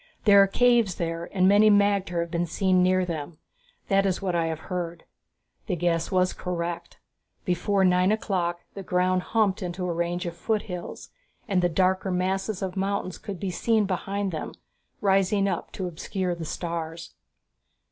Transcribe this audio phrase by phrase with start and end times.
[0.23, 3.37] "There are caves there and many magter have been seen near them;
[3.87, 5.03] that is what I have heard."
[5.67, 6.97] The guess was correct.
[7.45, 11.11] Before nine o'clock the ground humped into a range of foothills,
[11.47, 14.55] and the darker masses of mountains could be seen behind them,
[15.01, 17.13] rising up to obscure the stars.